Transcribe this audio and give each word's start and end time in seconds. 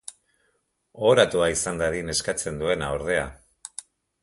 Ohoratua 1.01 1.51
izan 1.57 1.77
dadin 1.83 2.11
eskatzen 2.15 2.59
duena, 2.65 2.91
ordea. 2.99 3.31